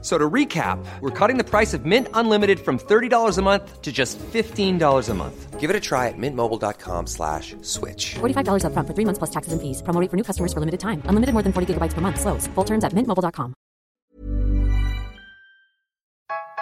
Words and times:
So 0.00 0.16
to 0.16 0.30
recap, 0.30 0.78
we're 1.00 1.10
cutting 1.10 1.38
the 1.38 1.44
price 1.44 1.74
of 1.74 1.84
Mint 1.84 2.06
Unlimited 2.14 2.60
from 2.60 2.78
$30 2.78 3.36
a 3.36 3.42
month 3.42 3.82
to 3.82 3.90
just 3.90 4.16
$15 4.18 5.08
a 5.08 5.14
month. 5.14 5.58
Give 5.58 5.70
it 5.70 5.74
a 5.74 5.80
try 5.80 6.06
at 6.06 6.14
mintmobile.com 6.16 7.08
slash 7.08 7.56
switch. 7.62 8.14
$45 8.20 8.62
upfront 8.62 8.86
for 8.86 8.94
three 8.94 9.04
months 9.04 9.18
plus 9.18 9.30
taxes 9.30 9.52
and 9.52 9.60
fees. 9.60 9.82
Promo 9.82 10.00
rate 10.00 10.08
for 10.08 10.16
new 10.16 10.22
customers 10.22 10.52
for 10.52 10.60
limited 10.60 10.78
time. 10.78 11.02
Unlimited 11.06 11.32
more 11.32 11.42
than 11.42 11.52
40 11.52 11.74
gigabytes 11.74 11.94
per 11.94 12.00
month. 12.00 12.20
Slows. 12.20 12.46
Full 12.54 12.64
terms 12.64 12.84
at 12.84 12.92
mintmobile.com. 12.92 13.54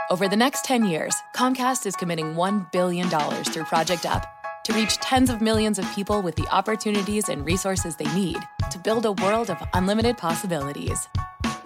Over 0.09 0.29
the 0.29 0.37
next 0.37 0.65
10 0.65 0.85
years, 0.87 1.15
Comcast 1.35 1.85
is 1.85 1.97
committing 1.97 2.37
$1 2.37 2.73
billion 2.73 3.09
through 3.11 3.65
Project 3.65 4.07
Up 4.07 4.25
to 4.65 4.73
reach 4.73 4.97
tens 4.99 5.31
of 5.31 5.43
millions 5.43 5.79
of 5.79 5.85
people 5.95 6.23
with 6.23 6.37
the 6.37 6.47
opportunities 6.51 7.29
and 7.29 7.45
resources 7.45 7.97
they 7.97 8.11
need 8.15 8.39
to 8.71 8.79
build 8.79 9.05
a 9.05 9.13
world 9.13 9.51
of 9.51 9.63
unlimited 9.75 10.17
possibilities. 10.17 11.09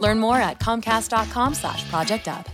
Learn 0.01 0.19
more 0.19 0.37
at 0.37 0.59
comcast.com 0.59 1.55
slash 1.55 1.89
project 1.89 2.27
up. 2.27 2.49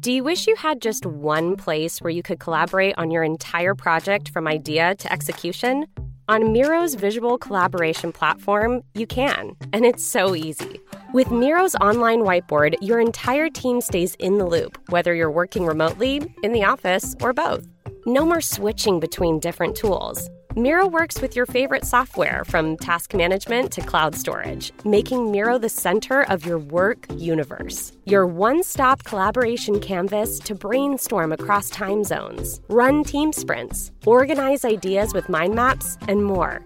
Do 0.00 0.12
you 0.12 0.22
wish 0.22 0.46
you 0.46 0.56
had 0.56 0.80
just 0.80 1.04
one 1.04 1.56
place 1.56 2.00
where 2.00 2.10
you 2.10 2.22
could 2.22 2.38
collaborate 2.38 2.96
on 2.96 3.10
your 3.10 3.24
entire 3.24 3.74
project 3.74 4.30
from 4.30 4.46
idea 4.46 4.94
to 4.94 5.12
execution? 5.12 5.86
On 6.28 6.52
Miro's 6.52 6.94
visual 6.94 7.36
collaboration 7.36 8.12
platform, 8.12 8.82
you 8.94 9.06
can, 9.06 9.56
and 9.72 9.84
it's 9.84 10.04
so 10.04 10.34
easy. 10.34 10.78
With 11.12 11.30
Miro's 11.30 11.74
online 11.76 12.20
whiteboard, 12.20 12.76
your 12.80 13.00
entire 13.00 13.48
team 13.50 13.80
stays 13.80 14.14
in 14.16 14.38
the 14.38 14.46
loop, 14.46 14.78
whether 14.90 15.14
you're 15.14 15.30
working 15.30 15.66
remotely, 15.66 16.22
in 16.42 16.52
the 16.52 16.64
office, 16.64 17.16
or 17.20 17.32
both. 17.32 17.66
No 18.06 18.24
more 18.24 18.40
switching 18.40 19.00
between 19.00 19.40
different 19.40 19.74
tools. 19.74 20.28
Miro 20.58 20.88
works 20.88 21.20
with 21.20 21.36
your 21.36 21.46
favorite 21.46 21.84
software 21.84 22.42
from 22.44 22.76
task 22.76 23.14
management 23.14 23.70
to 23.70 23.80
cloud 23.80 24.16
storage, 24.16 24.72
making 24.84 25.30
Miro 25.30 25.56
the 25.56 25.68
center 25.68 26.22
of 26.22 26.44
your 26.44 26.58
work 26.58 27.06
universe. 27.14 27.92
Your 28.06 28.26
one 28.26 28.64
stop 28.64 29.04
collaboration 29.04 29.78
canvas 29.78 30.40
to 30.40 30.56
brainstorm 30.56 31.30
across 31.30 31.70
time 31.70 32.02
zones, 32.02 32.60
run 32.68 33.04
team 33.04 33.32
sprints, 33.32 33.92
organize 34.04 34.64
ideas 34.64 35.14
with 35.14 35.28
mind 35.28 35.54
maps, 35.54 35.96
and 36.08 36.24
more. 36.24 36.64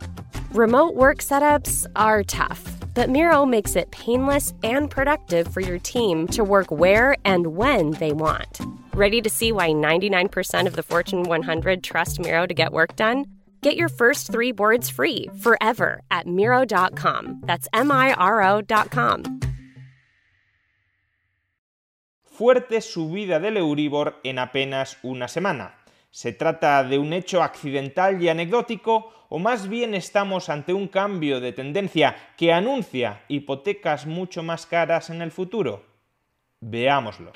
Remote 0.53 0.95
work 0.95 1.19
setups 1.19 1.84
are 1.95 2.23
tough, 2.23 2.62
but 2.95 3.11
Miro 3.11 3.45
makes 3.45 3.77
it 3.77 3.91
painless 3.91 4.55
and 4.62 4.91
productive 4.91 5.53
for 5.53 5.61
your 5.61 5.79
team 5.79 6.27
to 6.29 6.45
work 6.45 6.71
where 6.71 7.15
and 7.27 7.49
when 7.49 7.91
they 7.91 8.15
want. 8.15 8.59
Ready 8.95 9.21
to 9.21 9.29
see 9.29 9.53
why 9.53 9.69
99% 9.69 10.67
of 10.67 10.77
the 10.77 10.83
Fortune 10.83 11.25
100 11.25 11.84
trust 11.84 12.21
Miro 12.21 12.47
to 12.47 12.55
get 12.55 12.73
work 12.73 12.97
done? 12.97 13.27
Get 13.63 13.77
your 13.77 13.89
first 13.89 14.33
three 14.33 14.51
boards 14.51 14.91
free 14.91 15.31
forever 15.41 16.01
at 16.11 16.27
Miro.com. 16.27 17.43
That's 17.47 17.69
M 17.73 17.93
I 17.93 18.13
R 18.19 18.43
O.com. 18.43 19.41
Fuerte 22.25 22.81
subida 22.81 23.39
del 23.39 23.59
Euribor 23.59 24.19
en 24.25 24.39
apenas 24.41 24.99
una 25.05 25.29
semana. 25.29 25.77
¿Se 26.11 26.33
trata 26.33 26.83
de 26.83 26.99
un 26.99 27.13
hecho 27.13 27.43
accidental 27.43 28.21
y 28.21 28.29
anecdótico 28.29 29.13
o 29.29 29.39
más 29.39 29.69
bien 29.69 29.95
estamos 29.95 30.49
ante 30.49 30.73
un 30.73 30.89
cambio 30.89 31.41
de 31.41 31.53
tendencia 31.53 32.17
que 32.37 32.53
anuncia 32.53 33.23
hipotecas 33.29 34.07
mucho 34.07 34.43
más 34.43 34.67
caras 34.67 35.09
en 35.11 35.23
el 35.23 35.31
futuro? 35.31 35.85
Veámoslo. 36.61 37.33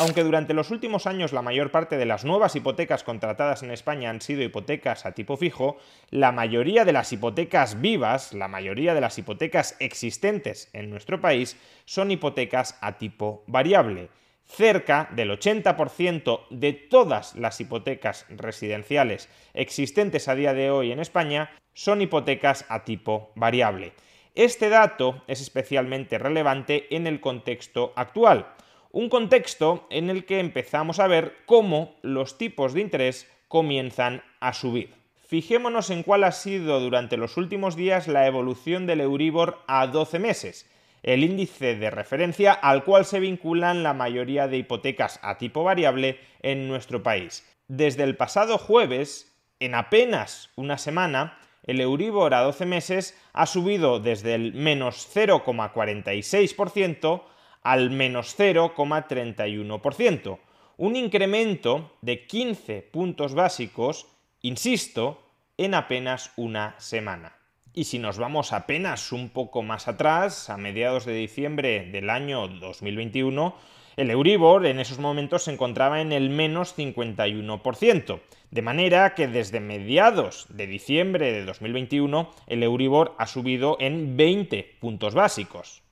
Aunque 0.00 0.24
durante 0.24 0.54
los 0.54 0.70
últimos 0.70 1.06
años 1.06 1.34
la 1.34 1.42
mayor 1.42 1.70
parte 1.70 1.98
de 1.98 2.06
las 2.06 2.24
nuevas 2.24 2.56
hipotecas 2.56 3.04
contratadas 3.04 3.62
en 3.62 3.70
España 3.70 4.08
han 4.08 4.22
sido 4.22 4.42
hipotecas 4.42 5.04
a 5.04 5.12
tipo 5.12 5.36
fijo, 5.36 5.76
la 6.08 6.32
mayoría 6.32 6.86
de 6.86 6.94
las 6.94 7.12
hipotecas 7.12 7.82
vivas, 7.82 8.32
la 8.32 8.48
mayoría 8.48 8.94
de 8.94 9.02
las 9.02 9.18
hipotecas 9.18 9.76
existentes 9.78 10.70
en 10.72 10.88
nuestro 10.88 11.20
país, 11.20 11.58
son 11.84 12.10
hipotecas 12.10 12.78
a 12.80 12.96
tipo 12.96 13.44
variable. 13.46 14.08
Cerca 14.46 15.06
del 15.12 15.32
80% 15.32 16.46
de 16.48 16.72
todas 16.72 17.34
las 17.36 17.60
hipotecas 17.60 18.24
residenciales 18.30 19.28
existentes 19.52 20.28
a 20.28 20.34
día 20.34 20.54
de 20.54 20.70
hoy 20.70 20.92
en 20.92 21.00
España 21.00 21.50
son 21.74 22.00
hipotecas 22.00 22.64
a 22.70 22.84
tipo 22.84 23.32
variable. 23.34 23.92
Este 24.34 24.70
dato 24.70 25.24
es 25.26 25.42
especialmente 25.42 26.16
relevante 26.16 26.86
en 26.96 27.06
el 27.06 27.20
contexto 27.20 27.92
actual 27.96 28.46
un 28.92 29.08
contexto 29.08 29.86
en 29.90 30.10
el 30.10 30.24
que 30.24 30.40
empezamos 30.40 30.98
a 30.98 31.06
ver 31.06 31.36
cómo 31.46 31.94
los 32.02 32.38
tipos 32.38 32.74
de 32.74 32.80
interés 32.80 33.30
comienzan 33.48 34.22
a 34.40 34.52
subir. 34.52 34.94
Fijémonos 35.26 35.90
en 35.90 36.02
cuál 36.02 36.24
ha 36.24 36.32
sido 36.32 36.80
durante 36.80 37.16
los 37.16 37.36
últimos 37.36 37.76
días 37.76 38.08
la 38.08 38.26
evolución 38.26 38.86
del 38.86 39.00
Euribor 39.00 39.58
a 39.68 39.86
12 39.86 40.18
meses, 40.18 40.68
el 41.02 41.22
índice 41.22 41.76
de 41.76 41.90
referencia 41.90 42.52
al 42.52 42.84
cual 42.84 43.04
se 43.04 43.20
vinculan 43.20 43.82
la 43.82 43.94
mayoría 43.94 44.48
de 44.48 44.58
hipotecas 44.58 45.20
a 45.22 45.38
tipo 45.38 45.62
variable 45.62 46.18
en 46.42 46.68
nuestro 46.68 47.02
país. 47.02 47.46
Desde 47.68 48.02
el 48.02 48.16
pasado 48.16 48.58
jueves, 48.58 49.32
en 49.60 49.76
apenas 49.76 50.50
una 50.56 50.78
semana, 50.78 51.38
el 51.62 51.80
Euribor 51.80 52.34
a 52.34 52.40
12 52.40 52.66
meses 52.66 53.16
ha 53.32 53.46
subido 53.46 54.00
desde 54.00 54.34
el 54.34 54.54
menos 54.54 55.08
0,46% 55.14 57.22
al 57.62 57.90
menos 57.90 58.38
0,31%, 58.38 60.38
un 60.76 60.96
incremento 60.96 61.92
de 62.00 62.26
15 62.26 62.82
puntos 62.82 63.34
básicos, 63.34 64.06
insisto, 64.40 65.22
en 65.58 65.74
apenas 65.74 66.32
una 66.36 66.74
semana. 66.78 67.36
Y 67.74 67.84
si 67.84 67.98
nos 67.98 68.18
vamos 68.18 68.52
apenas 68.52 69.12
un 69.12 69.28
poco 69.28 69.62
más 69.62 69.88
atrás, 69.88 70.50
a 70.50 70.56
mediados 70.56 71.04
de 71.04 71.12
diciembre 71.12 71.88
del 71.92 72.10
año 72.10 72.48
2021, 72.48 73.54
el 73.96 74.10
Euribor 74.10 74.66
en 74.66 74.80
esos 74.80 74.98
momentos 74.98 75.44
se 75.44 75.52
encontraba 75.52 76.00
en 76.00 76.12
el 76.12 76.30
menos 76.30 76.76
51%, 76.76 78.20
de 78.50 78.62
manera 78.62 79.14
que 79.14 79.28
desde 79.28 79.60
mediados 79.60 80.46
de 80.48 80.66
diciembre 80.66 81.32
de 81.32 81.44
2021 81.44 82.30
el 82.46 82.62
Euribor 82.62 83.14
ha 83.18 83.26
subido 83.26 83.76
en 83.78 84.16
20 84.16 84.78
puntos 84.80 85.14
básicos. 85.14 85.82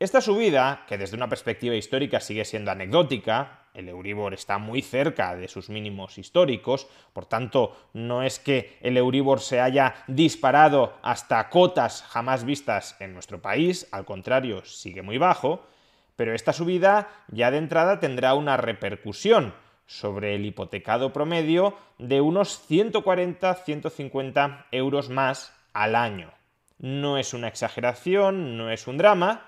Esta 0.00 0.20
subida, 0.20 0.84
que 0.86 0.96
desde 0.96 1.16
una 1.16 1.28
perspectiva 1.28 1.74
histórica 1.74 2.20
sigue 2.20 2.44
siendo 2.44 2.70
anecdótica, 2.70 3.64
el 3.74 3.88
Euribor 3.88 4.32
está 4.32 4.58
muy 4.58 4.80
cerca 4.80 5.34
de 5.34 5.48
sus 5.48 5.70
mínimos 5.70 6.18
históricos, 6.18 6.86
por 7.12 7.26
tanto 7.26 7.76
no 7.94 8.22
es 8.22 8.38
que 8.38 8.78
el 8.80 8.96
Euribor 8.96 9.40
se 9.40 9.60
haya 9.60 9.96
disparado 10.06 10.96
hasta 11.02 11.48
cotas 11.48 12.04
jamás 12.04 12.44
vistas 12.44 12.94
en 13.00 13.12
nuestro 13.12 13.42
país, 13.42 13.88
al 13.90 14.04
contrario, 14.04 14.64
sigue 14.64 15.02
muy 15.02 15.18
bajo, 15.18 15.66
pero 16.14 16.32
esta 16.32 16.52
subida 16.52 17.08
ya 17.26 17.50
de 17.50 17.58
entrada 17.58 17.98
tendrá 17.98 18.34
una 18.34 18.56
repercusión 18.56 19.52
sobre 19.86 20.36
el 20.36 20.46
hipotecado 20.46 21.12
promedio 21.12 21.76
de 21.98 22.20
unos 22.20 22.70
140-150 22.70 24.66
euros 24.70 25.08
más 25.08 25.52
al 25.72 25.96
año. 25.96 26.30
No 26.78 27.18
es 27.18 27.34
una 27.34 27.48
exageración, 27.48 28.56
no 28.56 28.70
es 28.70 28.86
un 28.86 28.96
drama, 28.98 29.47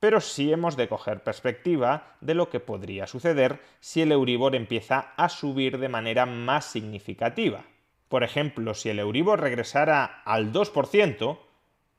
pero 0.00 0.20
sí 0.20 0.52
hemos 0.52 0.76
de 0.76 0.88
coger 0.88 1.22
perspectiva 1.22 2.16
de 2.20 2.34
lo 2.34 2.50
que 2.50 2.60
podría 2.60 3.06
suceder 3.06 3.60
si 3.80 4.02
el 4.02 4.12
Euribor 4.12 4.54
empieza 4.54 5.12
a 5.16 5.28
subir 5.28 5.78
de 5.78 5.88
manera 5.88 6.26
más 6.26 6.66
significativa. 6.66 7.64
Por 8.08 8.22
ejemplo, 8.22 8.74
si 8.74 8.88
el 8.88 9.00
Euribor 9.00 9.40
regresara 9.40 10.22
al 10.24 10.52
2%, 10.52 11.38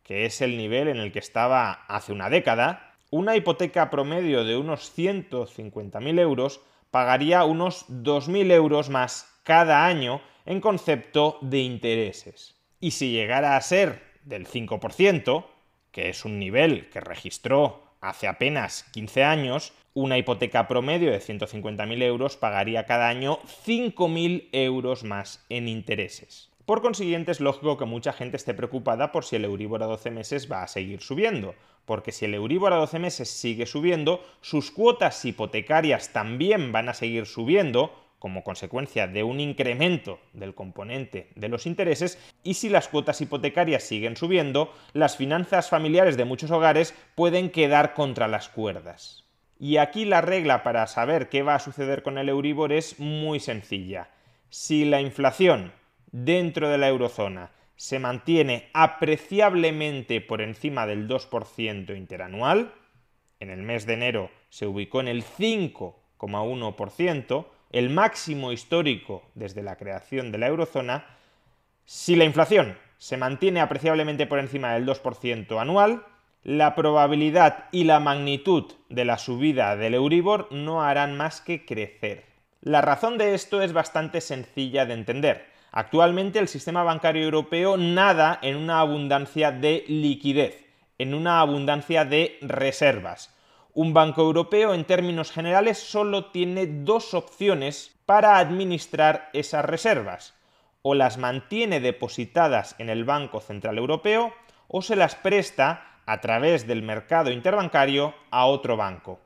que 0.03 0.25
es 0.25 0.41
el 0.41 0.57
nivel 0.57 0.87
en 0.87 0.97
el 0.97 1.11
que 1.11 1.19
estaba 1.19 1.85
hace 1.87 2.13
una 2.13 2.29
década, 2.29 2.95
una 3.11 3.35
hipoteca 3.35 3.89
promedio 3.89 4.43
de 4.43 4.57
unos 4.57 4.97
150.000 4.97 6.19
euros 6.19 6.61
pagaría 6.89 7.43
unos 7.43 7.87
2.000 7.89 8.51
euros 8.51 8.89
más 8.89 9.39
cada 9.43 9.85
año 9.85 10.21
en 10.45 10.61
concepto 10.61 11.37
de 11.41 11.59
intereses. 11.59 12.55
Y 12.79 12.91
si 12.91 13.11
llegara 13.11 13.55
a 13.55 13.61
ser 13.61 14.01
del 14.23 14.47
5%, 14.47 15.45
que 15.91 16.09
es 16.09 16.25
un 16.25 16.39
nivel 16.39 16.89
que 16.89 17.01
registró 17.01 17.88
hace 18.01 18.27
apenas 18.27 18.83
15 18.91 19.23
años, 19.23 19.73
una 19.93 20.17
hipoteca 20.17 20.67
promedio 20.67 21.11
de 21.11 21.19
150.000 21.19 22.03
euros 22.03 22.37
pagaría 22.37 22.85
cada 22.85 23.09
año 23.09 23.39
5.000 23.65 24.49
euros 24.51 25.03
más 25.03 25.45
en 25.49 25.67
intereses. 25.67 26.49
Por 26.65 26.81
consiguiente, 26.81 27.31
es 27.31 27.39
lógico 27.39 27.77
que 27.77 27.85
mucha 27.85 28.13
gente 28.13 28.37
esté 28.37 28.53
preocupada 28.53 29.11
por 29.11 29.25
si 29.25 29.37
el 29.37 29.45
Euribor 29.45 29.81
a 29.81 29.87
12 29.87 30.11
meses 30.11 30.51
va 30.51 30.61
a 30.61 30.67
seguir 30.67 31.01
subiendo, 31.01 31.55
porque 31.85 32.11
si 32.11 32.25
el 32.25 32.35
Euribor 32.35 32.73
a 32.73 32.75
12 32.75 32.99
meses 32.99 33.27
sigue 33.27 33.65
subiendo, 33.65 34.23
sus 34.41 34.69
cuotas 34.69 35.25
hipotecarias 35.25 36.13
también 36.13 36.71
van 36.71 36.87
a 36.87 36.93
seguir 36.93 37.25
subiendo, 37.25 37.91
como 38.19 38.43
consecuencia 38.43 39.07
de 39.07 39.23
un 39.23 39.39
incremento 39.39 40.19
del 40.33 40.53
componente 40.53 41.29
de 41.35 41.49
los 41.49 41.65
intereses 41.65 42.19
y 42.43 42.55
si 42.55 42.69
las 42.69 42.89
cuotas 42.89 43.21
hipotecarias 43.21 43.83
siguen 43.83 44.17
subiendo, 44.17 44.73
las 44.93 45.17
finanzas 45.17 45.69
familiares 45.69 46.17
de 46.17 46.25
muchos 46.25 46.51
hogares 46.51 46.93
pueden 47.15 47.49
quedar 47.49 47.93
contra 47.93 48.27
las 48.27 48.49
cuerdas. 48.49 49.25
Y 49.57 49.77
aquí 49.77 50.05
la 50.05 50.21
regla 50.21 50.63
para 50.63 50.85
saber 50.87 51.29
qué 51.29 51.43
va 51.43 51.55
a 51.55 51.59
suceder 51.59 52.03
con 52.03 52.17
el 52.17 52.29
Euribor 52.29 52.71
es 52.71 52.99
muy 52.99 53.39
sencilla. 53.39 54.09
Si 54.49 54.85
la 54.85 55.01
inflación 55.01 55.73
dentro 56.11 56.69
de 56.69 56.77
la 56.77 56.87
eurozona 56.87 57.51
se 57.75 57.99
mantiene 57.99 58.69
apreciablemente 58.73 60.21
por 60.21 60.41
encima 60.41 60.85
del 60.85 61.07
2% 61.07 61.95
interanual, 61.95 62.73
en 63.39 63.49
el 63.49 63.61
mes 63.61 63.85
de 63.85 63.93
enero 63.93 64.29
se 64.49 64.67
ubicó 64.67 64.99
en 64.99 65.07
el 65.07 65.23
5,1%, 65.23 67.45
el 67.71 67.89
máximo 67.89 68.51
histórico 68.51 69.23
desde 69.35 69.63
la 69.63 69.75
creación 69.75 70.31
de 70.31 70.37
la 70.37 70.47
eurozona, 70.47 71.05
si 71.85 72.15
la 72.15 72.25
inflación 72.25 72.77
se 72.97 73.17
mantiene 73.17 73.61
apreciablemente 73.61 74.27
por 74.27 74.39
encima 74.39 74.73
del 74.73 74.85
2% 74.85 75.59
anual, 75.59 76.03
la 76.43 76.73
probabilidad 76.75 77.65
y 77.71 77.83
la 77.83 77.99
magnitud 77.99 78.71
de 78.89 79.05
la 79.05 79.17
subida 79.17 79.75
del 79.75 79.93
Euribor 79.93 80.47
no 80.51 80.83
harán 80.83 81.17
más 81.17 81.41
que 81.41 81.65
crecer. 81.65 82.25
La 82.61 82.81
razón 82.81 83.17
de 83.17 83.33
esto 83.33 83.61
es 83.61 83.73
bastante 83.73 84.21
sencilla 84.21 84.85
de 84.85 84.93
entender. 84.93 85.47
Actualmente 85.71 86.39
el 86.39 86.47
sistema 86.47 86.83
bancario 86.83 87.23
europeo 87.23 87.77
nada 87.77 88.39
en 88.41 88.55
una 88.55 88.79
abundancia 88.79 89.51
de 89.51 89.83
liquidez, 89.87 90.65
en 90.97 91.13
una 91.13 91.39
abundancia 91.39 92.05
de 92.05 92.37
reservas. 92.41 93.35
Un 93.81 93.93
banco 93.93 94.23
europeo 94.23 94.73
en 94.73 94.83
términos 94.83 95.31
generales 95.31 95.77
solo 95.77 96.31
tiene 96.31 96.67
dos 96.67 97.13
opciones 97.13 97.97
para 98.05 98.37
administrar 98.37 99.29
esas 99.31 99.63
reservas. 99.63 100.33
O 100.81 100.95
las 100.95 101.17
mantiene 101.17 101.79
depositadas 101.79 102.75
en 102.77 102.89
el 102.89 103.05
Banco 103.05 103.39
Central 103.39 103.77
Europeo 103.77 104.33
o 104.67 104.81
se 104.81 104.97
las 104.97 105.15
presta 105.15 106.01
a 106.05 106.19
través 106.19 106.67
del 106.67 106.83
mercado 106.83 107.31
interbancario 107.31 108.13
a 108.31 108.47
otro 108.47 108.75
banco. 108.75 109.21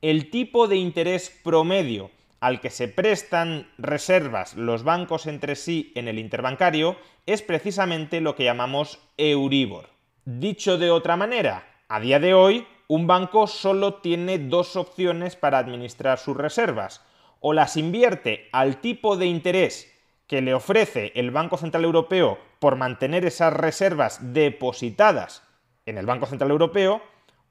El 0.00 0.30
tipo 0.30 0.66
de 0.66 0.78
interés 0.78 1.30
promedio 1.44 2.10
al 2.40 2.58
que 2.58 2.70
se 2.70 2.88
prestan 2.88 3.68
reservas 3.78 4.56
los 4.56 4.82
bancos 4.82 5.28
entre 5.28 5.54
sí 5.54 5.92
en 5.94 6.08
el 6.08 6.18
interbancario 6.18 6.96
es 7.26 7.40
precisamente 7.40 8.20
lo 8.20 8.34
que 8.34 8.42
llamamos 8.42 8.98
Euribor. 9.16 9.90
Dicho 10.24 10.76
de 10.76 10.90
otra 10.90 11.16
manera, 11.16 11.68
a 11.88 12.00
día 12.00 12.18
de 12.18 12.34
hoy 12.34 12.66
un 12.94 13.06
banco 13.06 13.46
solo 13.46 13.94
tiene 14.02 14.38
dos 14.38 14.76
opciones 14.76 15.34
para 15.34 15.56
administrar 15.56 16.18
sus 16.18 16.36
reservas. 16.36 17.00
O 17.40 17.54
las 17.54 17.78
invierte 17.78 18.50
al 18.52 18.82
tipo 18.82 19.16
de 19.16 19.24
interés 19.24 19.90
que 20.26 20.42
le 20.42 20.52
ofrece 20.52 21.10
el 21.14 21.30
Banco 21.30 21.56
Central 21.56 21.84
Europeo 21.84 22.38
por 22.58 22.76
mantener 22.76 23.24
esas 23.24 23.54
reservas 23.54 24.34
depositadas 24.34 25.42
en 25.86 25.96
el 25.96 26.04
Banco 26.04 26.26
Central 26.26 26.50
Europeo 26.50 27.00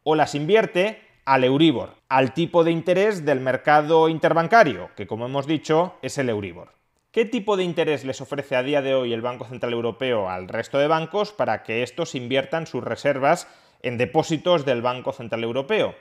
o 0.03 0.13
las 0.13 0.35
invierte 0.35 1.01
al 1.25 1.43
Euribor, 1.43 1.95
al 2.07 2.35
tipo 2.35 2.63
de 2.63 2.69
interés 2.69 3.25
del 3.25 3.39
mercado 3.39 4.09
interbancario, 4.09 4.91
que 4.95 5.07
como 5.07 5.25
hemos 5.25 5.47
dicho 5.47 5.95
es 6.03 6.19
el 6.19 6.29
Euribor. 6.29 6.73
¿Qué 7.09 7.25
tipo 7.25 7.57
de 7.57 7.63
interés 7.63 8.05
les 8.05 8.21
ofrece 8.21 8.55
a 8.55 8.61
día 8.61 8.83
de 8.83 8.93
hoy 8.93 9.11
el 9.11 9.23
Banco 9.23 9.45
Central 9.45 9.73
Europeo 9.73 10.29
al 10.29 10.47
resto 10.47 10.77
de 10.77 10.85
bancos 10.85 11.31
para 11.31 11.63
que 11.63 11.81
estos 11.81 12.13
inviertan 12.13 12.67
sus 12.67 12.83
reservas 12.83 13.47
en 13.83 13.97
depósitos 13.97 14.65
del 14.65 14.81
Banco 14.81 15.13
Central 15.13 15.43
Europeo? 15.43 15.95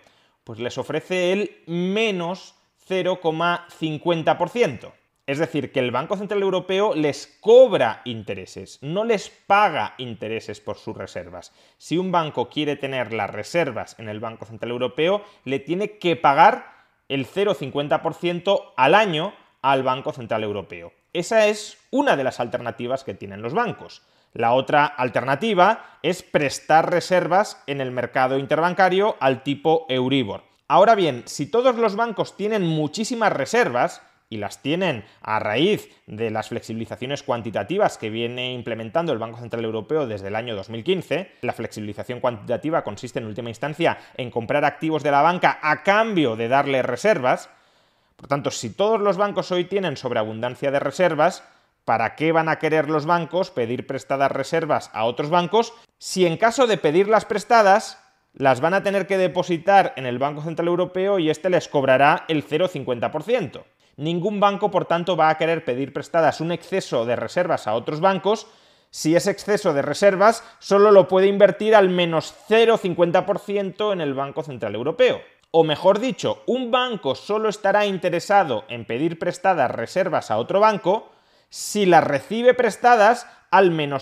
Pues 0.45 0.59
les 0.59 0.79
ofrece 0.79 1.33
el 1.33 1.51
menos 1.67 2.55
0,50%. 2.89 4.93
Es 5.27 5.39
decir, 5.39 5.71
que 5.71 5.79
el 5.79 5.93
Banco 5.93 6.17
Central 6.17 6.43
Europeo 6.43 6.95
les 6.95 7.39
cobra 7.41 8.03
intereses, 8.05 8.83
no 8.83 9.05
les 9.05 9.31
paga 9.31 9.95
intereses 9.99 10.61
por 10.61 10.77
sus 10.77 10.97
reservas. 10.97 11.53
Si 11.79 11.99
un 11.99 12.11
banco 12.11 12.49
quiere 12.49 12.75
tener 12.75 13.13
las 13.13 13.31
reservas 13.31 13.97
en 14.01 14.09
el 14.09 14.19
Banco 14.19 14.45
Central 14.45 14.73
Europeo, 14.73 15.23
le 15.45 15.61
tiene 15.61 15.99
que 15.99 16.17
pagar 16.17 16.73
el 17.09 17.29
0,50% 17.29 18.73
al 18.77 18.97
año 18.97 19.33
al 19.63 19.85
Banco 19.85 20.13
Central 20.13 20.43
Europeo. 20.43 20.93
Esa 21.13 21.47
es 21.47 21.79
una 21.91 22.17
de 22.17 22.25
las 22.25 22.41
alternativas 22.41 23.05
que 23.05 23.15
tienen 23.15 23.43
los 23.43 23.55
bancos. 23.55 24.03
La 24.33 24.53
otra 24.53 24.87
alternativa 24.87 25.99
es 26.03 26.23
prestar 26.23 26.91
reservas 26.91 27.63
en 27.67 27.81
el 27.81 27.91
mercado 27.91 28.39
interbancario 28.39 29.17
al 29.19 29.43
tipo 29.43 29.87
Euribor. 29.89 30.45
Ahora 30.69 30.95
bien, 30.95 31.25
si 31.27 31.47
todos 31.47 31.75
los 31.77 31.97
bancos 31.97 32.37
tienen 32.37 32.65
muchísimas 32.65 33.33
reservas, 33.33 34.03
y 34.31 34.37
las 34.37 34.63
tienen 34.63 35.05
a 35.21 35.41
raíz 35.41 35.91
de 36.07 36.31
las 36.31 36.49
flexibilizaciones 36.49 37.25
cuantitativas 37.25 37.99
que 37.99 38.11
viene 38.11 38.53
implementando 38.55 39.13
el 39.13 39.19
Banco 39.19 39.41
Central 39.41 39.65
Europeo 39.65 40.07
desde 40.07 40.29
el 40.29 40.37
año 40.37 40.55
2015. 40.55 41.33
La 41.43 41.53
flexibilización 41.53 42.21
cuantitativa 42.21 42.85
consiste 42.85 43.19
en 43.19 43.27
última 43.27 43.49
instancia 43.49 43.99
en 44.17 44.31
comprar 44.31 44.65
activos 44.65 45.03
de 45.03 45.11
la 45.11 45.23
banca 45.23 45.59
a 45.61 45.83
cambio 45.83 46.37
de 46.37 46.47
darle 46.47 46.83
reservas. 46.83 47.51
Por 48.21 48.29
tanto, 48.29 48.51
si 48.51 48.69
todos 48.69 49.01
los 49.01 49.17
bancos 49.17 49.51
hoy 49.51 49.65
tienen 49.65 49.97
sobreabundancia 49.97 50.71
de 50.71 50.79
reservas, 50.79 51.43
¿para 51.87 52.17
qué 52.17 52.33
van 52.33 52.51
a 52.51 52.59
querer 52.59 52.91
los 52.91 53.07
bancos 53.07 53.51
pedir 53.51 53.87
prestadas 53.87 54.31
reservas 54.31 54.91
a 54.93 55.05
otros 55.05 55.31
bancos 55.31 55.73
si 55.97 56.27
en 56.27 56.37
caso 56.37 56.67
de 56.67 56.77
pedirlas 56.77 57.25
prestadas 57.25 57.99
las 58.35 58.61
van 58.61 58.75
a 58.75 58.83
tener 58.83 59.07
que 59.07 59.17
depositar 59.17 59.95
en 59.97 60.05
el 60.05 60.19
Banco 60.19 60.43
Central 60.43 60.69
Europeo 60.69 61.19
y 61.19 61.31
este 61.31 61.49
les 61.49 61.67
cobrará 61.69 62.27
el 62.29 62.47
0,50%? 62.47 63.65
Ningún 63.97 64.39
banco, 64.39 64.71
por 64.71 64.85
tanto, 64.85 65.17
va 65.17 65.31
a 65.31 65.39
querer 65.39 65.65
pedir 65.65 65.95
prestadas 65.95 66.43
un 66.43 66.53
exceso 66.53 67.07
de 67.07 67.17
reservas 67.17 67.67
a 67.67 67.73
otros 67.73 68.01
bancos 68.01 68.49
si 68.91 69.17
ese 69.17 69.31
exceso 69.31 69.73
de 69.73 69.81
reservas 69.81 70.45
solo 70.59 70.91
lo 70.91 71.09
puede 71.09 71.27
invertir 71.27 71.75
al 71.75 71.89
menos 71.89 72.35
0,50% 72.51 73.95
en 73.95 74.03
el 74.03 74.13
Banco 74.13 74.43
Central 74.43 74.75
Europeo. 74.75 75.23
O 75.53 75.65
mejor 75.65 75.99
dicho, 75.99 76.45
un 76.47 76.71
banco 76.71 77.17
solo 77.17 77.49
estará 77.49 77.85
interesado 77.85 78.65
en 78.69 78.85
pedir 78.85 79.19
prestadas 79.19 79.69
reservas 79.69 80.31
a 80.31 80.37
otro 80.37 80.61
banco 80.61 81.11
si 81.49 81.87
las 81.87 82.05
recibe 82.05 82.55
prestadas 82.55 83.27
al 83.51 83.73
menos. 83.73 84.01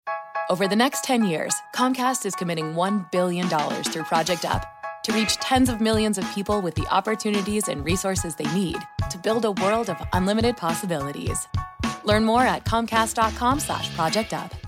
Over 0.51 0.69
the 0.69 0.77
next 0.77 1.05
10 1.05 1.25
years, 1.25 1.55
Comcast 1.75 2.27
is 2.27 2.35
committing 2.35 2.75
$1 2.75 3.11
billion 3.11 3.49
through 3.49 4.05
Project 4.05 4.45
Up 4.45 4.67
to 5.05 5.13
reach 5.15 5.39
tens 5.39 5.71
of 5.71 5.81
millions 5.81 6.19
of 6.19 6.31
people 6.35 6.61
with 6.61 6.75
the 6.75 6.87
opportunities 6.91 7.69
and 7.69 7.83
resources 7.83 8.37
they 8.37 8.53
need 8.53 8.77
to 9.11 9.17
build 9.17 9.47
a 9.47 9.53
world 9.53 9.89
of 9.89 9.97
unlimited 10.13 10.59
possibilities. 10.59 11.49
Learn 12.05 12.27
more 12.27 12.43
at 12.43 12.67
comcast.com/projectup. 12.67 14.68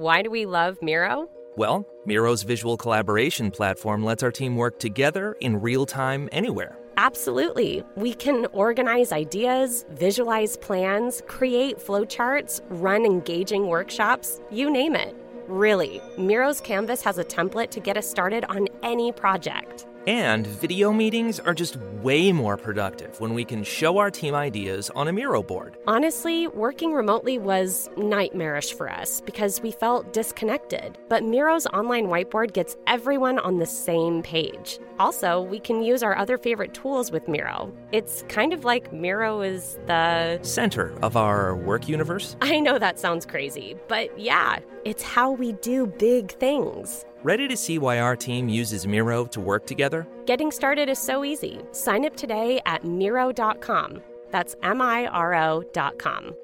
Why 0.00 0.22
do 0.22 0.30
we 0.30 0.46
love 0.46 0.78
Miro? 0.80 1.28
Well, 1.58 1.86
Miro's 2.06 2.42
visual 2.42 2.78
collaboration 2.78 3.50
platform 3.50 4.02
lets 4.02 4.22
our 4.22 4.32
team 4.32 4.56
work 4.56 4.78
together 4.78 5.36
in 5.40 5.60
real 5.60 5.84
time 5.84 6.26
anywhere. 6.32 6.78
Absolutely. 6.96 7.84
We 7.96 8.14
can 8.14 8.46
organize 8.54 9.12
ideas, 9.12 9.84
visualize 9.90 10.56
plans, 10.56 11.22
create 11.26 11.78
flowcharts, 11.78 12.62
run 12.70 13.04
engaging 13.04 13.66
workshops, 13.66 14.40
you 14.50 14.70
name 14.70 14.96
it. 14.96 15.14
Really, 15.46 16.00
Miro's 16.16 16.62
Canvas 16.62 17.02
has 17.02 17.18
a 17.18 17.24
template 17.24 17.68
to 17.72 17.80
get 17.80 17.98
us 17.98 18.08
started 18.08 18.46
on 18.46 18.68
any 18.82 19.12
project. 19.12 19.86
And 20.06 20.46
video 20.46 20.92
meetings 20.92 21.38
are 21.40 21.52
just 21.52 21.76
way 22.02 22.32
more 22.32 22.56
productive 22.56 23.20
when 23.20 23.34
we 23.34 23.44
can 23.44 23.62
show 23.62 23.98
our 23.98 24.10
team 24.10 24.34
ideas 24.34 24.88
on 24.90 25.08
a 25.08 25.12
Miro 25.12 25.42
board. 25.42 25.76
Honestly, 25.86 26.46
working 26.48 26.94
remotely 26.94 27.38
was 27.38 27.90
nightmarish 27.98 28.72
for 28.72 28.90
us 28.90 29.20
because 29.20 29.60
we 29.60 29.70
felt 29.70 30.14
disconnected. 30.14 30.96
But 31.10 31.22
Miro's 31.22 31.66
online 31.66 32.06
whiteboard 32.06 32.54
gets 32.54 32.78
everyone 32.86 33.38
on 33.40 33.58
the 33.58 33.66
same 33.66 34.22
page. 34.22 34.78
Also, 34.98 35.42
we 35.42 35.58
can 35.60 35.82
use 35.82 36.02
our 36.02 36.16
other 36.16 36.38
favorite 36.38 36.72
tools 36.72 37.10
with 37.10 37.28
Miro. 37.28 37.72
It's 37.92 38.24
kind 38.28 38.54
of 38.54 38.64
like 38.64 38.92
Miro 38.92 39.42
is 39.42 39.78
the 39.86 40.38
Center 40.42 40.94
of 41.02 41.16
our 41.16 41.54
work 41.54 41.88
universe. 41.88 42.36
I 42.42 42.60
know 42.60 42.78
that 42.78 42.98
sounds 42.98 43.26
crazy, 43.26 43.76
but 43.86 44.18
yeah, 44.18 44.60
it's 44.84 45.02
how 45.02 45.30
we 45.30 45.52
do 45.52 45.86
big 45.86 46.32
things. 46.38 47.04
Ready 47.22 47.48
to 47.48 47.56
see 47.56 47.78
why 47.78 48.00
our 48.00 48.16
team 48.16 48.48
uses 48.48 48.86
Miro 48.86 49.26
to 49.26 49.40
work 49.40 49.66
together? 49.66 50.06
Getting 50.26 50.50
started 50.50 50.88
is 50.88 50.98
so 50.98 51.24
easy. 51.24 51.60
Sign 51.72 52.06
up 52.06 52.16
today 52.16 52.60
at 52.66 52.84
Miro.com. 52.84 54.00
That's 54.30 54.56
M 54.62 54.80
I 54.80 55.06
R 55.06 55.34
O.com. 55.34 56.34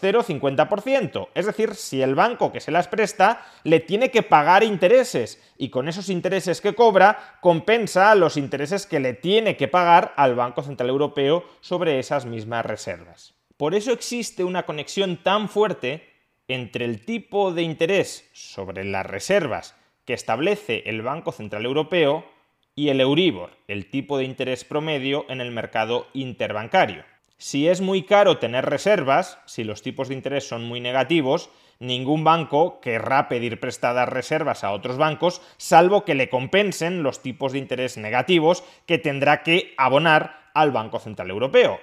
0,50%. 0.00 1.28
Es 1.34 1.46
decir, 1.46 1.74
si 1.74 2.02
el 2.02 2.14
banco 2.14 2.52
que 2.52 2.60
se 2.60 2.70
las 2.70 2.88
presta 2.88 3.44
le 3.64 3.80
tiene 3.80 4.10
que 4.10 4.22
pagar 4.22 4.62
intereses 4.62 5.40
y 5.56 5.70
con 5.70 5.88
esos 5.88 6.08
intereses 6.08 6.60
que 6.60 6.74
cobra 6.74 7.38
compensa 7.40 8.14
los 8.14 8.36
intereses 8.36 8.86
que 8.86 9.00
le 9.00 9.14
tiene 9.14 9.56
que 9.56 9.68
pagar 9.68 10.12
al 10.16 10.34
Banco 10.34 10.62
Central 10.62 10.90
Europeo 10.90 11.44
sobre 11.60 11.98
esas 11.98 12.26
mismas 12.26 12.66
reservas. 12.66 13.35
Por 13.56 13.74
eso 13.74 13.92
existe 13.92 14.44
una 14.44 14.64
conexión 14.64 15.16
tan 15.22 15.48
fuerte 15.48 16.06
entre 16.46 16.84
el 16.84 17.04
tipo 17.04 17.52
de 17.52 17.62
interés 17.62 18.28
sobre 18.32 18.84
las 18.84 19.06
reservas 19.06 19.74
que 20.04 20.12
establece 20.12 20.82
el 20.86 21.00
Banco 21.00 21.32
Central 21.32 21.64
Europeo 21.64 22.26
y 22.74 22.90
el 22.90 23.00
Euribor, 23.00 23.56
el 23.66 23.90
tipo 23.90 24.18
de 24.18 24.24
interés 24.24 24.64
promedio 24.64 25.24
en 25.30 25.40
el 25.40 25.52
mercado 25.52 26.06
interbancario. 26.12 27.04
Si 27.38 27.66
es 27.66 27.80
muy 27.80 28.02
caro 28.02 28.38
tener 28.38 28.66
reservas, 28.66 29.38
si 29.46 29.64
los 29.64 29.80
tipos 29.80 30.08
de 30.08 30.14
interés 30.14 30.46
son 30.46 30.64
muy 30.64 30.80
negativos, 30.80 31.48
ningún 31.78 32.24
banco 32.24 32.80
querrá 32.80 33.28
pedir 33.28 33.58
prestadas 33.58 34.08
reservas 34.08 34.64
a 34.64 34.72
otros 34.72 34.98
bancos, 34.98 35.40
salvo 35.56 36.04
que 36.04 36.14
le 36.14 36.28
compensen 36.28 37.02
los 37.02 37.22
tipos 37.22 37.52
de 37.52 37.58
interés 37.58 37.96
negativos 37.96 38.64
que 38.86 38.98
tendrá 38.98 39.42
que 39.42 39.74
abonar 39.78 40.50
al 40.54 40.72
Banco 40.72 40.98
Central 40.98 41.30
Europeo. 41.30 41.80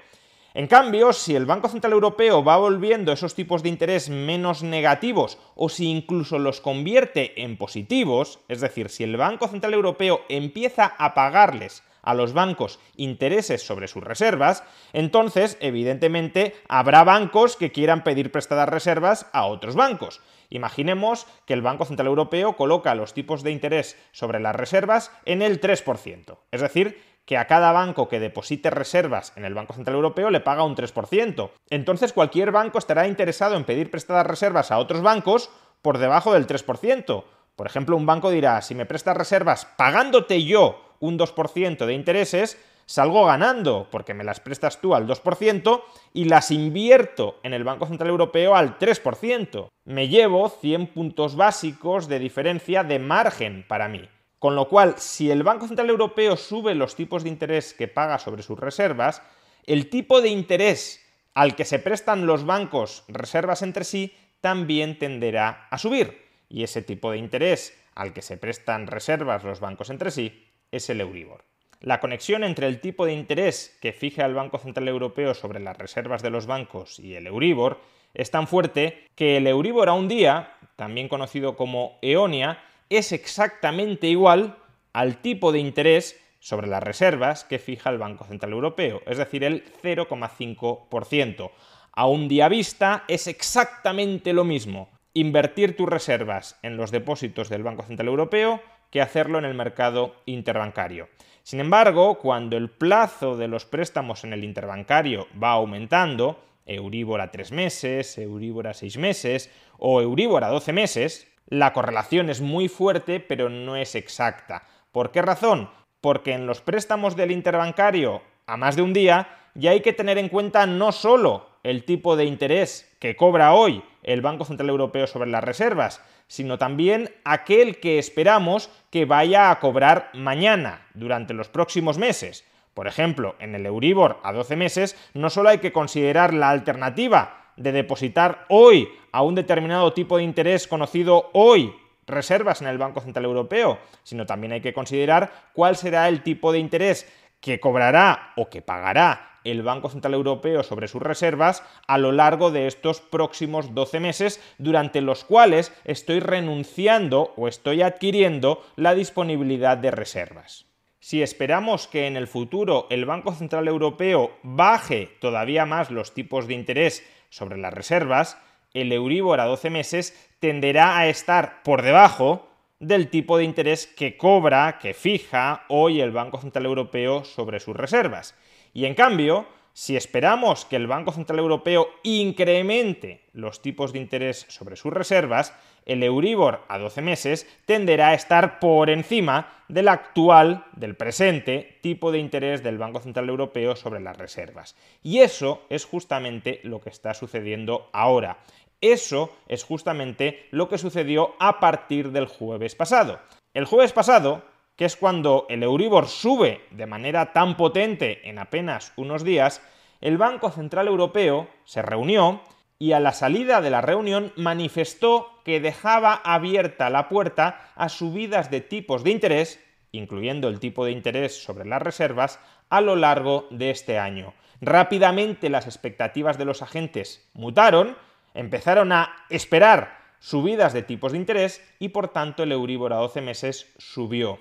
En 0.55 0.67
cambio, 0.67 1.13
si 1.13 1.35
el 1.35 1.47
Banco 1.47 1.67
Central 1.67 1.93
Europeo 1.93 2.43
va 2.43 2.57
volviendo 2.57 3.11
esos 3.11 3.33
tipos 3.33 3.63
de 3.63 3.69
interés 3.69 4.09
menos 4.09 4.61
negativos 4.61 5.39
o 5.55 5.67
si 5.67 5.89
incluso 5.89 6.37
los 6.37 6.61
convierte 6.61 7.41
en 7.41 7.57
positivos, 7.57 8.39
es 8.47 8.61
decir, 8.61 8.89
si 8.89 9.03
el 9.03 9.17
Banco 9.17 9.47
Central 9.47 9.73
Europeo 9.73 10.21
empieza 10.29 10.85
a 10.85 11.15
pagarles 11.15 11.81
a 12.03 12.13
los 12.13 12.33
bancos 12.33 12.79
intereses 12.97 13.65
sobre 13.65 13.87
sus 13.87 14.03
reservas, 14.03 14.63
entonces, 14.91 15.57
evidentemente, 15.59 16.53
habrá 16.67 17.03
bancos 17.03 17.55
que 17.55 17.71
quieran 17.71 18.03
pedir 18.03 18.31
prestadas 18.31 18.69
reservas 18.69 19.25
a 19.33 19.45
otros 19.45 19.75
bancos. 19.75 20.21
Imaginemos 20.49 21.25
que 21.47 21.53
el 21.53 21.63
Banco 21.63 21.85
Central 21.85 22.07
Europeo 22.07 22.55
coloca 22.55 22.93
los 22.93 23.15
tipos 23.15 23.41
de 23.41 23.49
interés 23.49 23.97
sobre 24.11 24.39
las 24.39 24.55
reservas 24.55 25.11
en 25.25 25.41
el 25.41 25.59
3%, 25.59 26.37
es 26.51 26.61
decir, 26.61 27.01
que 27.25 27.37
a 27.37 27.47
cada 27.47 27.71
banco 27.71 28.09
que 28.09 28.19
deposite 28.19 28.69
reservas 28.69 29.33
en 29.35 29.45
el 29.45 29.53
Banco 29.53 29.73
Central 29.73 29.95
Europeo 29.95 30.29
le 30.29 30.41
paga 30.41 30.63
un 30.63 30.75
3%. 30.75 31.51
Entonces 31.69 32.13
cualquier 32.13 32.51
banco 32.51 32.77
estará 32.77 33.07
interesado 33.07 33.55
en 33.55 33.63
pedir 33.63 33.89
prestadas 33.89 34.27
reservas 34.27 34.71
a 34.71 34.77
otros 34.77 35.01
bancos 35.01 35.49
por 35.81 35.97
debajo 35.97 36.33
del 36.33 36.47
3%. 36.47 37.23
Por 37.55 37.67
ejemplo, 37.67 37.95
un 37.95 38.05
banco 38.05 38.31
dirá, 38.31 38.61
si 38.61 38.73
me 38.73 38.85
prestas 38.85 39.15
reservas 39.15 39.65
pagándote 39.77 40.43
yo 40.43 40.81
un 40.99 41.19
2% 41.19 41.85
de 41.85 41.93
intereses, 41.93 42.57
salgo 42.85 43.25
ganando 43.25 43.87
porque 43.91 44.13
me 44.13 44.23
las 44.23 44.39
prestas 44.39 44.81
tú 44.81 44.95
al 44.95 45.07
2% 45.07 45.81
y 46.13 46.25
las 46.25 46.51
invierto 46.51 47.39
en 47.43 47.53
el 47.53 47.63
Banco 47.63 47.85
Central 47.85 48.09
Europeo 48.09 48.55
al 48.55 48.79
3%. 48.79 49.67
Me 49.85 50.07
llevo 50.07 50.49
100 50.49 50.87
puntos 50.87 51.35
básicos 51.35 52.07
de 52.07 52.19
diferencia 52.19 52.83
de 52.83 52.99
margen 52.99 53.65
para 53.67 53.87
mí. 53.87 54.09
Con 54.43 54.57
lo 54.57 54.67
cual, 54.67 54.95
si 54.97 55.31
el 55.31 55.41
Banco 55.41 55.67
Central 55.67 55.89
Europeo 55.89 56.35
sube 56.35 56.75
los 56.75 56.97
tipos 56.97 57.23
de 57.23 57.29
interés 57.29 57.73
que 57.73 57.87
paga 57.87 58.19
sobre 58.19 58.43
sus 58.43 58.59
reservas, 58.59 59.21
el 59.65 59.89
tipo 59.89 60.19
de 60.19 60.27
interés 60.27 61.01
al 61.33 61.55
que 61.55 61.63
se 61.63 61.79
prestan 61.79 62.25
los 62.25 62.45
bancos 62.45 63.05
reservas 63.07 63.61
entre 63.61 63.85
sí 63.85 64.13
también 64.41 64.99
tenderá 64.99 65.69
a 65.71 65.77
subir. 65.77 66.27
Y 66.49 66.63
ese 66.63 66.81
tipo 66.81 67.11
de 67.11 67.19
interés 67.19 67.73
al 67.95 68.11
que 68.11 68.21
se 68.21 68.35
prestan 68.35 68.87
reservas 68.87 69.45
los 69.45 69.61
bancos 69.61 69.89
entre 69.89 70.11
sí 70.11 70.45
es 70.73 70.89
el 70.89 70.99
Euribor. 70.99 71.45
La 71.79 72.01
conexión 72.01 72.43
entre 72.43 72.67
el 72.67 72.81
tipo 72.81 73.05
de 73.05 73.13
interés 73.13 73.77
que 73.81 73.93
fija 73.93 74.25
el 74.25 74.33
Banco 74.33 74.57
Central 74.57 74.89
Europeo 74.89 75.33
sobre 75.35 75.61
las 75.61 75.77
reservas 75.77 76.21
de 76.21 76.31
los 76.31 76.47
bancos 76.47 76.99
y 76.99 77.15
el 77.15 77.27
Euribor 77.27 77.79
es 78.13 78.29
tan 78.29 78.49
fuerte 78.49 79.07
que 79.15 79.37
el 79.37 79.47
Euribor 79.47 79.87
a 79.87 79.93
un 79.93 80.09
día, 80.09 80.57
también 80.75 81.07
conocido 81.07 81.55
como 81.55 81.97
Eonia, 82.01 82.61
es 82.97 83.11
exactamente 83.11 84.07
igual 84.07 84.57
al 84.93 85.21
tipo 85.21 85.51
de 85.51 85.59
interés 85.59 86.19
sobre 86.39 86.67
las 86.67 86.83
reservas 86.83 87.45
que 87.45 87.59
fija 87.59 87.89
el 87.89 87.97
Banco 87.97 88.25
Central 88.25 88.51
Europeo, 88.51 89.01
es 89.05 89.17
decir, 89.17 89.43
el 89.43 89.63
0,5%. 89.81 91.51
A 91.93 92.07
un 92.07 92.27
día 92.27 92.49
vista 92.49 93.05
es 93.07 93.27
exactamente 93.27 94.33
lo 94.33 94.43
mismo 94.43 94.89
invertir 95.13 95.77
tus 95.77 95.87
reservas 95.87 96.59
en 96.63 96.75
los 96.75 96.91
depósitos 96.91 97.49
del 97.49 97.63
Banco 97.63 97.83
Central 97.83 98.07
Europeo 98.07 98.61
que 98.89 99.01
hacerlo 99.01 99.37
en 99.39 99.45
el 99.45 99.53
mercado 99.53 100.15
interbancario. 100.25 101.07
Sin 101.43 101.59
embargo, 101.59 102.19
cuando 102.19 102.57
el 102.57 102.69
plazo 102.69 103.37
de 103.37 103.47
los 103.47 103.65
préstamos 103.65 104.23
en 104.23 104.33
el 104.33 104.43
interbancario 104.43 105.27
va 105.41 105.51
aumentando, 105.51 106.43
Euribor 106.65 107.21
a 107.21 107.31
3 107.31 107.51
meses, 107.51 108.17
Euribor 108.17 108.67
a 108.67 108.73
6 108.73 108.97
meses 108.97 109.49
o 109.77 110.01
Euribor 110.01 110.43
a 110.43 110.49
12 110.49 110.73
meses, 110.73 111.27
la 111.47 111.73
correlación 111.73 112.29
es 112.29 112.41
muy 112.41 112.67
fuerte 112.67 113.19
pero 113.19 113.49
no 113.49 113.75
es 113.75 113.95
exacta. 113.95 114.63
¿Por 114.91 115.11
qué 115.11 115.21
razón? 115.21 115.69
Porque 116.01 116.33
en 116.33 116.47
los 116.47 116.61
préstamos 116.61 117.15
del 117.15 117.31
interbancario 117.31 118.21
a 118.45 118.57
más 118.57 118.75
de 118.75 118.81
un 118.81 118.93
día 118.93 119.27
ya 119.55 119.71
hay 119.71 119.81
que 119.81 119.93
tener 119.93 120.17
en 120.17 120.29
cuenta 120.29 120.65
no 120.65 120.91
solo 120.91 121.47
el 121.63 121.85
tipo 121.85 122.15
de 122.15 122.25
interés 122.25 122.93
que 122.99 123.15
cobra 123.15 123.53
hoy 123.53 123.83
el 124.03 124.21
Banco 124.21 124.45
Central 124.45 124.69
Europeo 124.69 125.07
sobre 125.07 125.29
las 125.29 125.43
reservas, 125.43 126.01
sino 126.27 126.57
también 126.57 127.13
aquel 127.23 127.79
que 127.79 127.99
esperamos 127.99 128.69
que 128.89 129.05
vaya 129.05 129.49
a 129.49 129.59
cobrar 129.59 130.09
mañana, 130.13 130.87
durante 130.93 131.33
los 131.33 131.47
próximos 131.47 131.97
meses. 131.97 132.45
Por 132.73 132.87
ejemplo, 132.87 133.35
en 133.39 133.55
el 133.55 133.65
Euribor 133.65 134.19
a 134.23 134.33
12 134.33 134.55
meses 134.55 134.97
no 135.13 135.29
solo 135.29 135.49
hay 135.49 135.59
que 135.59 135.71
considerar 135.71 136.33
la 136.33 136.49
alternativa 136.49 137.42
de 137.57 137.71
depositar 137.71 138.45
hoy 138.49 138.89
a 139.11 139.21
un 139.21 139.35
determinado 139.35 139.93
tipo 139.93 140.17
de 140.17 140.23
interés 140.23 140.67
conocido 140.67 141.29
hoy 141.33 141.73
reservas 142.05 142.61
en 142.61 142.67
el 142.67 142.77
Banco 142.77 143.01
Central 143.01 143.25
Europeo, 143.25 143.79
sino 144.03 144.25
también 144.25 144.53
hay 144.53 144.61
que 144.61 144.73
considerar 144.73 145.31
cuál 145.53 145.75
será 145.75 146.09
el 146.09 146.23
tipo 146.23 146.51
de 146.51 146.59
interés 146.59 147.07
que 147.39 147.59
cobrará 147.59 148.33
o 148.35 148.49
que 148.49 148.61
pagará 148.61 149.39
el 149.43 149.61
Banco 149.61 149.89
Central 149.89 150.13
Europeo 150.13 150.63
sobre 150.63 150.87
sus 150.87 151.01
reservas 151.01 151.63
a 151.87 151.97
lo 151.97 152.11
largo 152.11 152.51
de 152.51 152.67
estos 152.67 153.01
próximos 153.01 153.73
12 153.73 153.99
meses, 153.99 154.41
durante 154.57 155.01
los 155.01 155.23
cuales 155.23 155.73
estoy 155.83 156.19
renunciando 156.19 157.33
o 157.35 157.47
estoy 157.47 157.81
adquiriendo 157.81 158.63
la 158.75 158.95
disponibilidad 158.95 159.77
de 159.77 159.91
reservas. 159.91 160.65
Si 160.99 161.21
esperamos 161.21 161.87
que 161.87 162.07
en 162.07 162.15
el 162.15 162.27
futuro 162.27 162.87
el 162.89 163.03
Banco 163.03 163.33
Central 163.33 163.67
Europeo 163.67 164.31
baje 164.41 165.17
todavía 165.19 165.65
más 165.65 165.91
los 165.91 166.13
tipos 166.13 166.47
de 166.47 166.53
interés 166.53 167.03
sobre 167.33 167.57
las 167.57 167.73
reservas, 167.73 168.37
el 168.75 168.91
Euribor 168.91 169.39
a 169.39 169.45
12 169.45 169.71
meses 169.71 170.29
tenderá 170.39 170.99
a 170.99 171.07
estar 171.07 171.63
por 171.63 171.81
debajo 171.81 172.47
del 172.79 173.09
tipo 173.09 173.37
de 173.37 173.43
interés 173.43 173.87
que 173.87 174.17
cobra, 174.17 174.77
que 174.79 174.93
fija 174.93 175.63
hoy 175.67 175.99
el 175.99 176.11
Banco 176.11 176.39
Central 176.39 176.65
Europeo 176.65 177.23
sobre 177.23 177.59
sus 177.59 177.75
reservas. 177.75 178.35
Y 178.71 178.85
en 178.85 178.93
cambio, 178.93 179.47
si 179.73 179.95
esperamos 179.95 180.65
que 180.65 180.75
el 180.75 180.87
Banco 180.87 181.11
Central 181.11 181.39
Europeo 181.39 181.89
incremente 182.03 183.21
los 183.33 183.61
tipos 183.61 183.91
de 183.91 183.99
interés 183.99 184.45
sobre 184.49 184.75
sus 184.75 184.93
reservas, 184.93 185.53
el 185.85 186.03
Euribor 186.03 186.61
a 186.69 186.77
12 186.77 187.01
meses 187.01 187.47
tenderá 187.65 188.09
a 188.09 188.13
estar 188.13 188.59
por 188.59 188.89
encima 188.89 189.63
del 189.67 189.87
actual, 189.87 190.65
del 190.73 190.95
presente, 190.95 191.79
tipo 191.81 192.11
de 192.11 192.19
interés 192.19 192.63
del 192.63 192.77
Banco 192.77 192.99
Central 192.99 193.27
Europeo 193.29 193.75
sobre 193.75 193.99
las 193.99 194.17
reservas. 194.17 194.75
Y 195.01 195.19
eso 195.19 195.63
es 195.69 195.85
justamente 195.85 196.59
lo 196.63 196.79
que 196.79 196.89
está 196.89 197.13
sucediendo 197.13 197.89
ahora. 197.93 198.37
Eso 198.79 199.35
es 199.47 199.63
justamente 199.63 200.45
lo 200.51 200.69
que 200.69 200.77
sucedió 200.77 201.35
a 201.39 201.59
partir 201.59 202.11
del 202.11 202.27
jueves 202.27 202.75
pasado. 202.75 203.19
El 203.53 203.65
jueves 203.65 203.93
pasado, 203.93 204.43
que 204.75 204.85
es 204.85 204.95
cuando 204.95 205.45
el 205.49 205.63
Euribor 205.63 206.07
sube 206.07 206.65
de 206.71 206.87
manera 206.87 207.33
tan 207.33 207.57
potente 207.57 208.27
en 208.27 208.39
apenas 208.39 208.93
unos 208.95 209.23
días, 209.23 209.61
el 210.01 210.17
Banco 210.17 210.49
Central 210.49 210.87
Europeo 210.87 211.47
se 211.63 211.81
reunió 211.81 212.41
y 212.79 212.91
a 212.91 212.99
la 212.99 213.13
salida 213.13 213.61
de 213.61 213.69
la 213.69 213.81
reunión 213.81 214.33
manifestó 214.35 215.39
que 215.45 215.59
dejaba 215.59 216.15
abierta 216.15 216.89
la 216.89 217.07
puerta 217.07 217.71
a 217.75 217.87
subidas 217.87 218.51
de 218.51 218.61
tipos 218.61 219.03
de 219.03 219.11
interés, 219.11 219.63
incluyendo 219.91 220.49
el 220.49 220.59
tipo 220.59 220.83
de 220.83 220.91
interés 220.91 221.41
sobre 221.41 221.65
las 221.65 221.81
reservas, 221.81 222.39
a 222.69 222.81
lo 222.81 222.95
largo 222.95 223.47
de 223.51 223.69
este 223.69 223.99
año. 223.99 224.33
Rápidamente 224.59 225.49
las 225.49 225.67
expectativas 225.67 226.37
de 226.37 226.45
los 226.45 226.61
agentes 226.61 227.29
mutaron, 227.33 227.95
empezaron 228.33 228.91
a 228.91 229.15
esperar 229.29 229.99
subidas 230.19 230.73
de 230.73 230.83
tipos 230.83 231.11
de 231.11 231.19
interés 231.19 231.61
y 231.79 231.89
por 231.89 232.07
tanto 232.07 232.43
el 232.43 232.51
Euribor 232.51 232.93
a 232.93 232.97
12 232.97 233.21
meses 233.21 233.73
subió. 233.77 234.39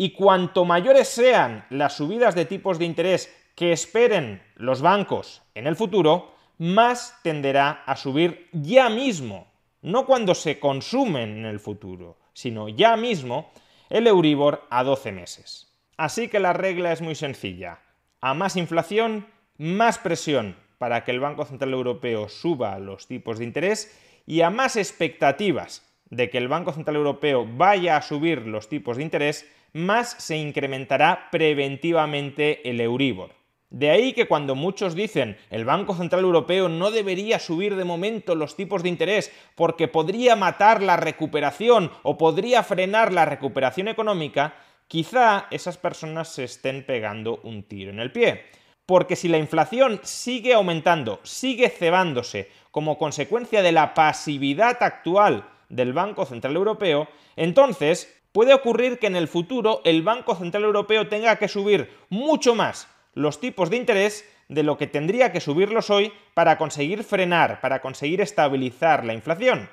Y 0.00 0.10
cuanto 0.10 0.64
mayores 0.64 1.08
sean 1.08 1.66
las 1.70 1.96
subidas 1.96 2.36
de 2.36 2.44
tipos 2.44 2.78
de 2.78 2.84
interés 2.84 3.34
que 3.56 3.72
esperen 3.72 4.40
los 4.54 4.80
bancos 4.80 5.42
en 5.56 5.66
el 5.66 5.74
futuro, 5.74 6.36
más 6.56 7.18
tenderá 7.24 7.82
a 7.84 7.96
subir 7.96 8.48
ya 8.52 8.90
mismo, 8.90 9.48
no 9.82 10.06
cuando 10.06 10.36
se 10.36 10.60
consumen 10.60 11.38
en 11.38 11.46
el 11.46 11.58
futuro, 11.58 12.16
sino 12.32 12.68
ya 12.68 12.96
mismo 12.96 13.50
el 13.90 14.06
Euribor 14.06 14.68
a 14.70 14.84
12 14.84 15.10
meses. 15.10 15.66
Así 15.96 16.28
que 16.28 16.38
la 16.38 16.52
regla 16.52 16.92
es 16.92 17.00
muy 17.00 17.16
sencilla. 17.16 17.80
A 18.20 18.34
más 18.34 18.54
inflación, 18.54 19.26
más 19.56 19.98
presión 19.98 20.54
para 20.78 21.02
que 21.02 21.10
el 21.10 21.18
Banco 21.18 21.44
Central 21.44 21.72
Europeo 21.72 22.28
suba 22.28 22.78
los 22.78 23.08
tipos 23.08 23.40
de 23.40 23.46
interés 23.46 24.00
y 24.26 24.42
a 24.42 24.50
más 24.50 24.76
expectativas 24.76 25.82
de 26.10 26.30
que 26.30 26.38
el 26.38 26.46
Banco 26.46 26.72
Central 26.72 26.94
Europeo 26.94 27.48
vaya 27.50 27.96
a 27.96 28.02
subir 28.02 28.46
los 28.46 28.68
tipos 28.68 28.96
de 28.96 29.02
interés, 29.02 29.50
más 29.72 30.16
se 30.18 30.36
incrementará 30.36 31.28
preventivamente 31.30 32.68
el 32.68 32.80
Euribor. 32.80 33.38
De 33.70 33.90
ahí 33.90 34.14
que 34.14 34.26
cuando 34.26 34.54
muchos 34.54 34.94
dicen 34.94 35.36
el 35.50 35.66
Banco 35.66 35.94
Central 35.94 36.24
Europeo 36.24 36.70
no 36.70 36.90
debería 36.90 37.38
subir 37.38 37.76
de 37.76 37.84
momento 37.84 38.34
los 38.34 38.56
tipos 38.56 38.82
de 38.82 38.88
interés 38.88 39.30
porque 39.54 39.88
podría 39.88 40.36
matar 40.36 40.82
la 40.82 40.96
recuperación 40.96 41.90
o 42.02 42.16
podría 42.16 42.62
frenar 42.62 43.12
la 43.12 43.26
recuperación 43.26 43.88
económica, 43.88 44.54
quizá 44.86 45.48
esas 45.50 45.76
personas 45.76 46.28
se 46.28 46.44
estén 46.44 46.84
pegando 46.86 47.40
un 47.42 47.62
tiro 47.62 47.90
en 47.90 48.00
el 48.00 48.10
pie. 48.10 48.44
Porque 48.86 49.16
si 49.16 49.28
la 49.28 49.36
inflación 49.36 50.00
sigue 50.02 50.54
aumentando, 50.54 51.20
sigue 51.22 51.68
cebándose 51.68 52.50
como 52.70 52.96
consecuencia 52.96 53.60
de 53.60 53.72
la 53.72 53.92
pasividad 53.92 54.82
actual 54.82 55.46
del 55.68 55.92
Banco 55.92 56.24
Central 56.24 56.56
Europeo, 56.56 57.06
entonces 57.36 58.17
puede 58.38 58.54
ocurrir 58.54 59.00
que 59.00 59.08
en 59.08 59.16
el 59.16 59.26
futuro 59.26 59.80
el 59.82 60.02
Banco 60.02 60.36
Central 60.36 60.62
Europeo 60.62 61.08
tenga 61.08 61.34
que 61.40 61.48
subir 61.48 61.90
mucho 62.08 62.54
más 62.54 62.86
los 63.12 63.40
tipos 63.40 63.68
de 63.68 63.78
interés 63.78 64.24
de 64.46 64.62
lo 64.62 64.78
que 64.78 64.86
tendría 64.86 65.32
que 65.32 65.40
subirlos 65.40 65.90
hoy 65.90 66.12
para 66.34 66.56
conseguir 66.56 67.02
frenar, 67.02 67.60
para 67.60 67.80
conseguir 67.80 68.20
estabilizar 68.20 69.04
la 69.04 69.12
inflación. 69.12 69.68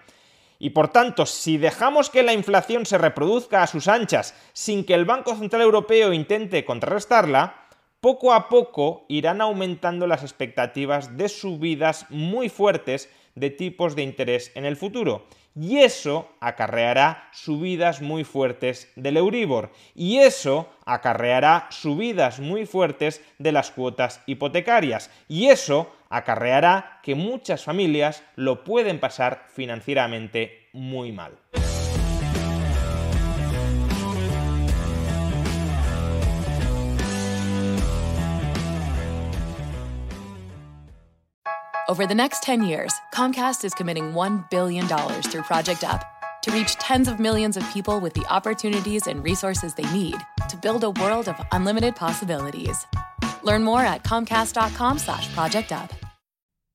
Y 0.57 0.71
por 0.71 0.87
tanto, 0.87 1.27
si 1.27 1.59
dejamos 1.59 2.09
que 2.09 2.23
la 2.23 2.33
inflación 2.33 2.87
se 2.87 2.97
reproduzca 2.97 3.61
a 3.61 3.67
sus 3.67 3.87
anchas 3.87 4.33
sin 4.53 4.83
que 4.83 4.95
el 4.95 5.05
Banco 5.05 5.35
Central 5.35 5.61
Europeo 5.61 6.11
intente 6.11 6.65
contrarrestarla, 6.65 7.67
poco 8.01 8.33
a 8.33 8.49
poco 8.49 9.05
irán 9.09 9.41
aumentando 9.41 10.07
las 10.07 10.23
expectativas 10.23 11.17
de 11.17 11.29
subidas 11.29 12.07
muy 12.09 12.49
fuertes 12.49 13.11
de 13.35 13.49
tipos 13.49 13.95
de 13.95 14.01
interés 14.01 14.51
en 14.55 14.65
el 14.65 14.75
futuro. 14.75 15.27
Y 15.57 15.77
eso 15.77 16.29
acarreará 16.41 17.29
subidas 17.31 18.01
muy 18.01 18.25
fuertes 18.25 18.91
del 18.97 19.15
Euribor. 19.15 19.71
Y 19.93 20.17
eso 20.17 20.69
acarreará 20.85 21.67
subidas 21.69 22.39
muy 22.39 22.65
fuertes 22.65 23.21
de 23.37 23.53
las 23.53 23.71
cuotas 23.71 24.21
hipotecarias. 24.25 25.09
Y 25.29 25.47
eso 25.47 25.93
acarreará 26.09 26.99
que 27.03 27.15
muchas 27.15 27.63
familias 27.63 28.23
lo 28.35 28.65
pueden 28.65 28.99
pasar 28.99 29.45
financieramente 29.47 30.67
muy 30.73 31.13
mal. 31.13 31.37
Over 41.87 42.07
the 42.07 42.15
next 42.15 42.41
10 42.41 42.63
years, 42.63 42.99
Comcast 43.13 43.63
is 43.63 43.75
committing 43.75 44.13
$1 44.13 44.49
billion 44.49 44.87
through 44.87 45.43
Project 45.43 45.83
Up 45.83 46.03
to 46.41 46.49
reach 46.49 46.73
tens 46.75 47.07
of 47.07 47.19
millions 47.19 47.57
of 47.57 47.73
people 47.73 47.99
with 47.99 48.15
the 48.15 48.25
opportunities 48.27 49.05
and 49.05 49.23
resources 49.23 49.75
they 49.75 49.93
need 49.93 50.15
to 50.49 50.57
build 50.57 50.83
a 50.83 50.89
world 50.89 51.29
of 51.29 51.39
unlimited 51.51 51.95
possibilities. 51.95 52.87
Learn 53.43 53.63
more 53.63 53.81
at 53.81 54.03
comcast.com 54.03 54.97
slash 54.97 55.31
project 55.35 55.71
up. 55.71 55.93